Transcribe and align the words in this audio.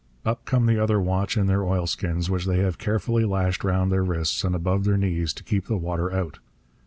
Up 0.25 0.45
come 0.45 0.65
the 0.65 0.81
other 0.81 0.99
watch 0.99 1.37
in 1.37 1.45
their 1.45 1.63
oilskins, 1.63 2.27
which 2.27 2.45
they 2.47 2.57
have 2.57 2.79
carefully 2.79 3.23
lashed 3.23 3.63
round 3.63 3.91
their 3.91 4.03
wrists 4.03 4.43
and 4.43 4.55
above 4.55 4.83
their 4.83 4.97
knees 4.97 5.31
to 5.35 5.43
keep 5.43 5.67
the 5.67 5.77
water 5.77 6.11
out. 6.11 6.39